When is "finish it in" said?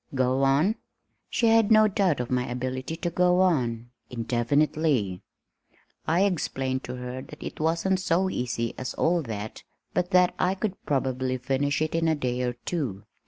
11.37-12.07